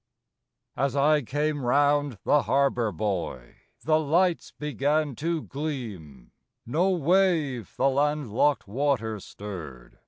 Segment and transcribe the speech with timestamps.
[0.75, 6.31] AS I came round the harbor buoy, The lights began to gleam,
[6.65, 9.99] No wave the land locked water stirred.